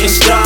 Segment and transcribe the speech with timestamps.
[0.00, 0.39] getting started.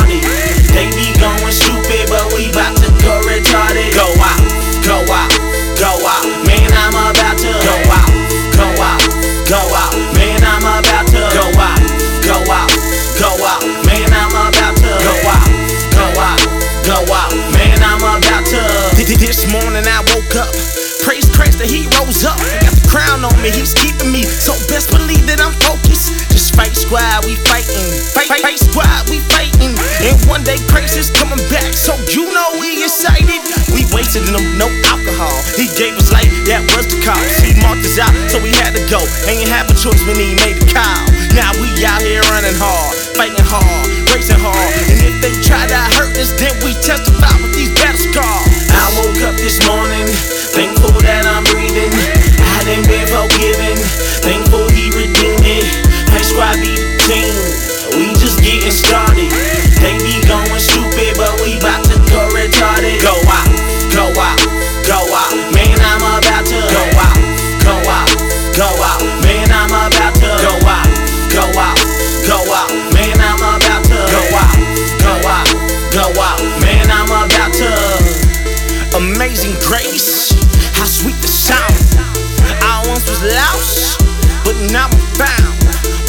[23.25, 24.23] On me, he's keeping me.
[24.23, 26.13] So best believe that I'm focused.
[26.29, 27.89] Just fight squad, we fighting.
[28.13, 29.73] Fight, fight, fight squad, we fighting.
[30.05, 33.41] And one day Christ is coming back, so you know we excited.
[33.73, 35.35] We wasted him, no alcohol.
[35.57, 37.41] He gave us life, that was the cost.
[37.41, 39.01] He marked us out, so we had to go.
[39.27, 41.03] Ain't have a choice when he made the call.
[41.33, 44.71] Now we out here running hard, fighting hard, racing hard.
[44.87, 46.64] And if they try to hurt us, then we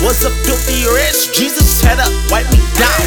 [0.05, 3.07] Was a filthy wretch, Jesus had to wipe me down.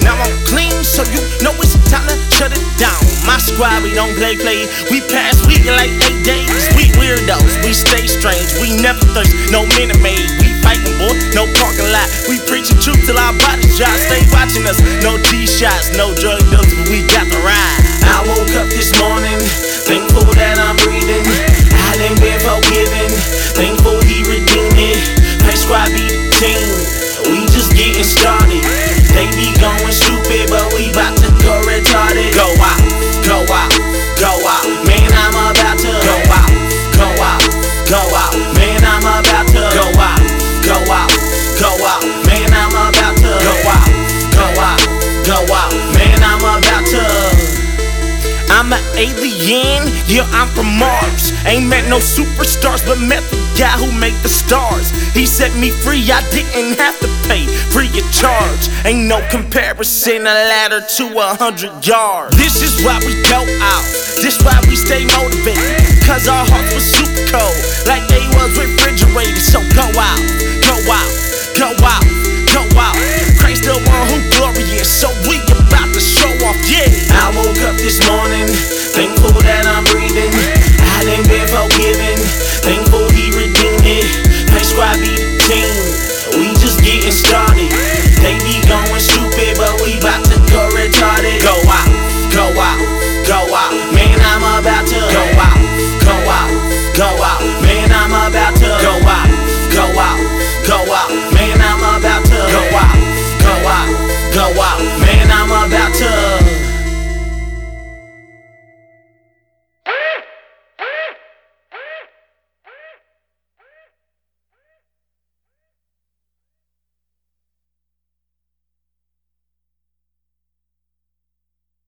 [0.00, 2.96] Now I'm clean, so you know it's time to shut it down.
[3.26, 4.64] My squad, we don't play play.
[4.88, 6.48] We pass week like eight days.
[6.78, 8.48] We weirdos, we stay strange.
[8.62, 10.24] We never thirst, no minute maid.
[10.40, 12.08] We fighting, boy, no parking lot.
[12.30, 13.92] We preaching truth till our bodies dry.
[14.08, 16.69] Stay watching us, no G shots, no drug deals,
[49.00, 51.32] alien, yeah, I'm from Mars.
[51.46, 54.92] Ain't met no superstars, but met the guy who made the stars.
[55.16, 58.68] He set me free, I didn't have to pay free of charge.
[58.84, 62.36] Ain't no comparison, a ladder to a hundred yards.
[62.36, 63.84] This is why we go out,
[64.20, 65.80] this why we stay motivated.
[66.04, 67.09] Cause our hearts were super